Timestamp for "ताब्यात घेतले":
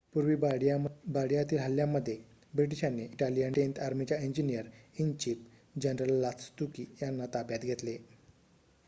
7.33-7.97